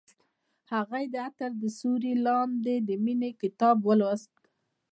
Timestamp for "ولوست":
3.87-4.33